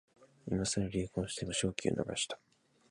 [0.47, 2.39] 今さら流行しても商機を逃した